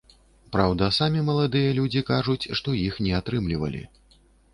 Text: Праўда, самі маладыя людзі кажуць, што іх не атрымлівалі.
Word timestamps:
Праўда, 0.53 0.87
самі 0.99 1.19
маладыя 1.27 1.75
людзі 1.79 2.03
кажуць, 2.07 2.49
што 2.61 2.69
іх 2.87 2.97
не 3.09 3.13
атрымлівалі. 3.19 3.83